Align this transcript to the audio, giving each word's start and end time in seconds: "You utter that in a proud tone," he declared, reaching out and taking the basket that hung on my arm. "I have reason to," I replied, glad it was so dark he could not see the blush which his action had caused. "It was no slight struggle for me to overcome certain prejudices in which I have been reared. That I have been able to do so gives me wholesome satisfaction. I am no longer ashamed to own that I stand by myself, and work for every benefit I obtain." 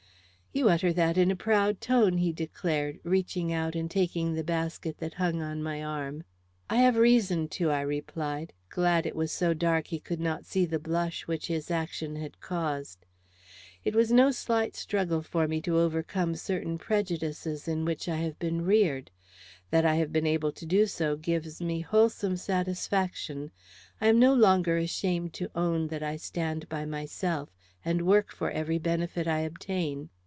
"You 0.53 0.67
utter 0.67 0.91
that 0.91 1.17
in 1.17 1.31
a 1.31 1.35
proud 1.37 1.79
tone," 1.79 2.17
he 2.17 2.33
declared, 2.33 2.99
reaching 3.05 3.53
out 3.53 3.73
and 3.73 3.89
taking 3.89 4.33
the 4.33 4.43
basket 4.43 4.97
that 4.97 5.13
hung 5.13 5.41
on 5.41 5.63
my 5.63 5.81
arm. 5.81 6.25
"I 6.69 6.75
have 6.81 6.97
reason 6.97 7.47
to," 7.55 7.69
I 7.71 7.79
replied, 7.79 8.51
glad 8.67 9.05
it 9.05 9.15
was 9.15 9.31
so 9.31 9.53
dark 9.53 9.87
he 9.87 9.99
could 10.01 10.19
not 10.19 10.45
see 10.45 10.65
the 10.65 10.77
blush 10.77 11.25
which 11.25 11.47
his 11.47 11.71
action 11.71 12.17
had 12.17 12.41
caused. 12.41 13.05
"It 13.85 13.95
was 13.95 14.11
no 14.11 14.29
slight 14.31 14.75
struggle 14.75 15.21
for 15.21 15.47
me 15.47 15.61
to 15.61 15.77
overcome 15.79 16.35
certain 16.35 16.77
prejudices 16.77 17.65
in 17.65 17.85
which 17.85 18.09
I 18.09 18.17
have 18.17 18.37
been 18.37 18.61
reared. 18.65 19.09
That 19.69 19.85
I 19.85 19.95
have 19.95 20.11
been 20.11 20.27
able 20.27 20.51
to 20.51 20.65
do 20.65 20.85
so 20.85 21.15
gives 21.15 21.61
me 21.61 21.79
wholesome 21.79 22.35
satisfaction. 22.35 23.51
I 24.01 24.07
am 24.07 24.19
no 24.19 24.33
longer 24.33 24.75
ashamed 24.75 25.31
to 25.35 25.49
own 25.55 25.87
that 25.87 26.03
I 26.03 26.17
stand 26.17 26.67
by 26.67 26.83
myself, 26.83 27.47
and 27.85 28.05
work 28.05 28.33
for 28.33 28.51
every 28.51 28.79
benefit 28.79 29.29
I 29.29 29.39
obtain." 29.39 30.09